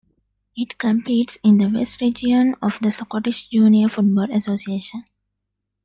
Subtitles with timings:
[0.55, 5.03] It competes in the West Region of the Scottish Junior Football Association.